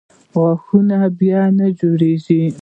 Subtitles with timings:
[0.33, 2.43] غاښونه بیا نه جوړېږي.